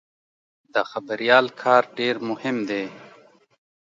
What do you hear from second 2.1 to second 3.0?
مهم دی.